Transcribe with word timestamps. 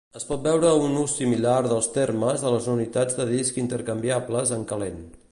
Es 0.19 0.23
pot 0.27 0.39
veure 0.45 0.69
un 0.85 0.95
ús 1.01 1.11
similar 1.17 1.57
dels 1.67 1.89
termes 1.97 2.45
a 2.47 2.53
les 2.55 2.69
unitats 2.75 3.19
de 3.19 3.27
disc 3.33 3.59
intercanviables 3.65 4.55
en 4.57 4.65
calent. 4.73 5.05